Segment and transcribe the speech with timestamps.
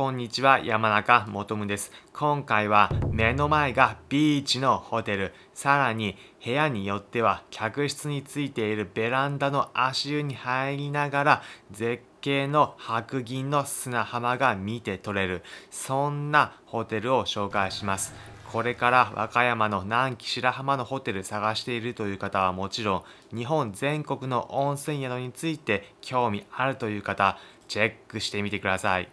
[0.00, 1.92] こんにちは、山中もとむです。
[2.14, 18.14] 今回は目の前がビーチのホテル、さらに部屋によっては客室についているベランダの足湯に入りながら絶景の白銀の砂浜が見て取れる、そんなホテルを紹介します。
[18.50, 27.36] これから和歌山の南紀白浜のホテル探しているという方はもちろん日本全国の温泉宿について興味あるという方
[27.68, 29.10] チェックしてみてください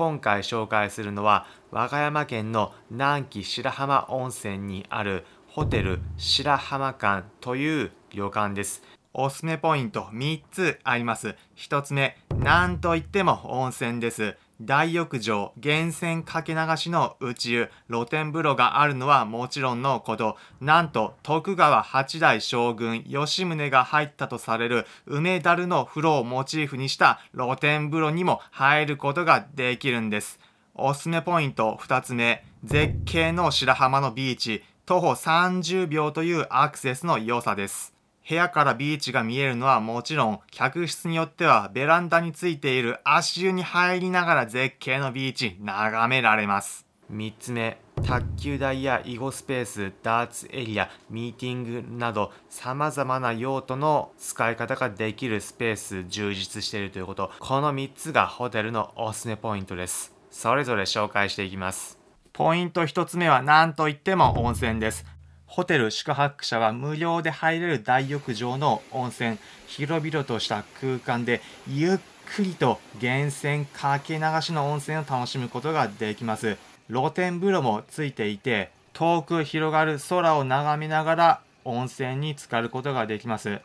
[0.00, 8.82] 今回紹介するのは和歌山県の南紀白浜温泉にあるホテル白浜館という旅館です。
[9.12, 11.36] おすすめポイント3つあります。
[11.58, 14.38] 1つ目なんといっても温泉です。
[14.62, 30.38] 大浴場、源泉かけ流しの内湯、露天風呂があるのはもちろんのこと、なんと徳川八代将軍吉宗が入ったとされる梅だるの風呂をモチーフにした露天風呂にも入ることができるんです。
[30.74, 37.99] おすすめポイント2つ目、絶景の白浜のビーチ、徒歩30秒というアクセスの良さです。
[38.30, 46.86] 部屋からビーチが見えるのはもちろん、客室によってはベランダについている足湯に入りながら絶景のビーチ眺められます。
[47.12, 57.32] 3つ目、卓球台や囲碁スペース、ダーツエリア、ミーティングなど様々な用途の使い方ができるスペース充実しているということ。
[57.40, 60.14] この3つがホテルのおすすめポイントです。
[60.30, 61.98] それぞれ紹介していきます。
[62.32, 65.04] ポイント1つ目は何といっても温泉です。
[65.50, 71.98] ホテル宿泊者は無料で入れる大浴場の温泉広々とした空間でゆっ
[72.36, 76.56] くりと源泉かけ流しの温泉を楽しむことができます。
[76.88, 83.58] 露天風呂もついていて遠く広がる空を眺めながら温泉に浸かることができます。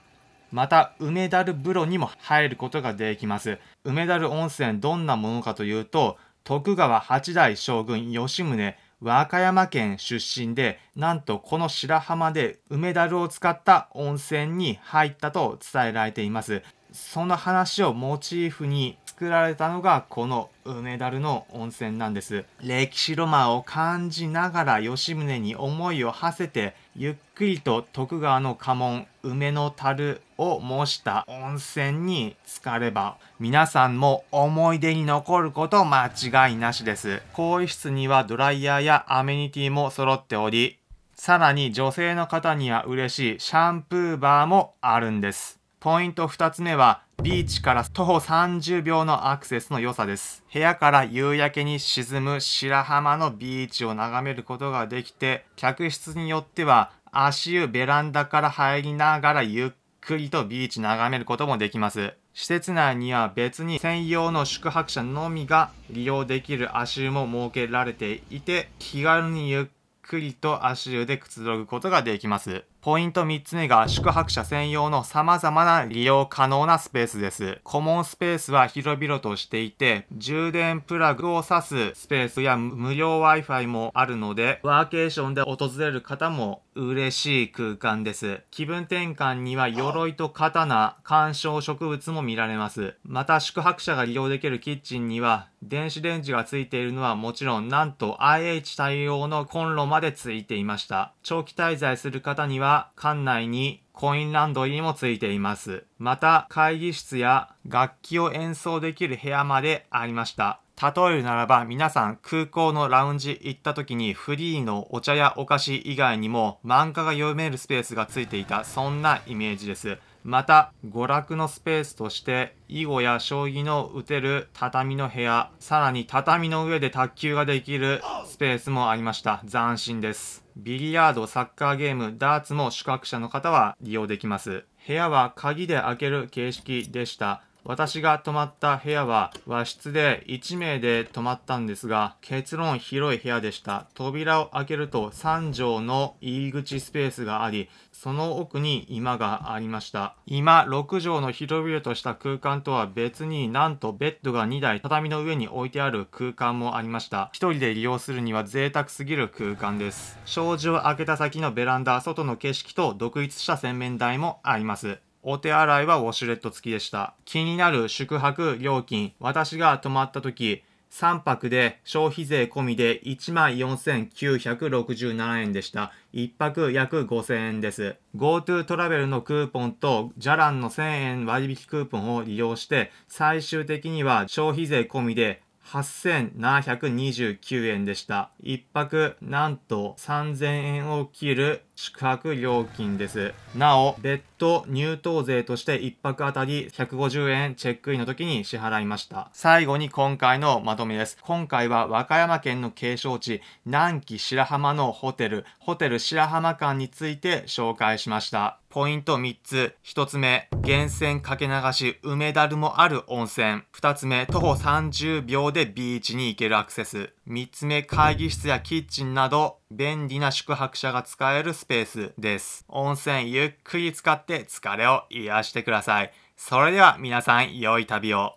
[0.52, 3.60] また梅だる風呂にも入ることができます。
[3.84, 8.76] 梅だる温泉どんなものかというと徳川八代将軍吉宗
[9.06, 16.64] 和歌山県出身でなんとこの白浜で梅だるを使った温泉に入ったと伝えられています。
[16.92, 22.46] その話をモチーフに作られたのがこの梅だるの温泉なんです。
[22.64, 37.22] 歴史ロマンを感じながら吉宗に思いを馳せてゆっくりと徳川の家紋梅の樽を模した温泉に浸かれば皆さんも思い出に残ること間違いなしです。
[37.34, 40.80] 更衣室にはドライヤーやアメニティも揃っており
[41.16, 45.60] さらに女性の方には嬉しいシャンプーバーもあるんです。
[45.80, 50.44] ポイント2つ目はビーチから徒歩30秒のアクセスの良さです。
[50.52, 62.14] 部屋から夕焼けに沈む白浜のビーチを眺めることができて客室によっては足湯ベランダから入りながらゆっくりくりとビーチ眺めることもできます。
[62.34, 69.66] 施設内には別に専用の宿泊者のみが利用できる足湯も設けられていて気軽にゆっ
[70.06, 77.58] くりと足湯でくつろぐことができますポイント3つ目が宿泊者専用の様々な利用可能なスペースです。
[77.64, 88.42] コモンスペースは広々としていて、充電プラグを挿すスペースや無料 Wi-Fi もあるので、ワーケーションで訪れる方も嬉しい空間です。
[88.52, 92.94] 気分転換には鎧と刀、観賞植物も見られます。
[93.04, 101.14] また宿泊者が利用できるキッチンには電子レンジがついているのはもちろんなんと IH 対応のコンロまでまでついていました。
[101.24, 105.86] 長期滞在する方には館内にコインランドリーもついています。
[106.00, 110.60] また会議室や楽器を演奏できる部屋までありました。
[110.82, 119.98] 例えるならば皆さん空港のラウンジ行った時にフリーのお茶やお菓子以外にも漫画が読めるスペースがついていたそんなイメージです。
[120.28, 129.44] また娯楽のスペースとして囲碁や将棋の打てる畳の部屋さらに畳の上で卓球ができるスペースもありました。
[129.48, 130.44] 斬新です。
[130.58, 134.66] ビリヤードサッカーゲームダーツも宿泊者の方は利用できます。
[134.88, 137.44] 部屋は鍵で開ける形式でした。
[137.68, 143.88] 私が泊まった部屋は和室で1名で泊まったんですが結論広い部屋でした。
[143.96, 150.16] 扉を開けると3畳の入り口スペースがありその奥に居間がありました。
[150.28, 157.32] 今6畳の広々とした空間とは別になんとベッドが2台畳の上に置いてある空間もありました。
[157.34, 160.20] 一人で利用するには贅沢すぎる空間です。
[160.28, 165.00] 障子を開けた先のベランダ外の景色と独立した洗面台もあります。
[165.28, 167.16] お手洗いはウォシュレット付きでした。
[167.26, 169.14] 気になる宿泊料金。
[169.20, 170.62] 私が泊まった時、
[170.92, 175.92] 3泊で消費税込みで14,967円でした。
[176.14, 177.96] 1泊約5000円です。
[178.16, 188.30] GoTo トラベルのクーポンとジャランの1000円割引クーポンを利用して、最終的には消費税込みで8729円でした。
[188.42, 193.34] 一泊なんと3000円を切る宿泊料金です。
[193.56, 199.30] なお、別途入湯税として一泊あたり150円チェックインの時に支払いました。
[199.34, 201.18] 最後に今回のまとめです。
[201.22, 208.60] 今回は和歌山県の景勝地、南紀白浜のホテル、ホテル白浜館について紹介しました。
[208.76, 209.74] ポイント3つ。
[209.86, 213.62] 1つ目、源泉かけ流し梅だるもある温泉。
[213.74, 217.14] 2つ目、徒歩30秒でビーチに行けるアクセス。
[217.26, 222.66] 3つ目、会議室やキッチンなど便利な宿泊者が使えるスペースです。
[222.68, 226.12] 温泉ゆっくり使って疲れを癒してください。
[226.36, 228.34] それでは皆さん良い旅を。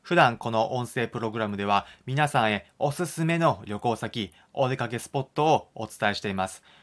[0.00, 6.64] 普段この音声プログラムでは皆さんへおすすめの旅行先、お出かけスポットをお伝えしています。